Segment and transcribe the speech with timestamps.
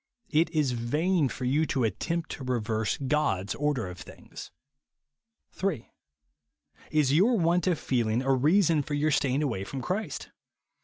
[0.31, 4.49] It is vain for you to attempt to reverse God's order of things.
[5.51, 5.91] 3.
[6.89, 10.31] Is your luant of feeling a reason for your staying aiuay from Christ